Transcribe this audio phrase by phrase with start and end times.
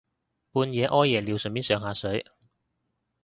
[0.51, 2.25] 半夜屙夜尿順便上下水